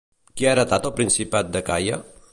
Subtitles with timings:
[0.39, 2.05] Qui va heretar el Principat d'Acaia?